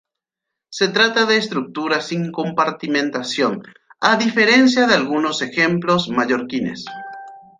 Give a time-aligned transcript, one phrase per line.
[0.71, 3.61] Se trata de estructuras sin compartimentación,
[3.99, 6.85] a diferencia de algunos ejemplos mallorquines.